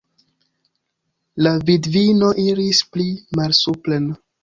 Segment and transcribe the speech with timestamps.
[1.47, 3.09] La vidvino iris pli
[3.43, 4.15] malsupren.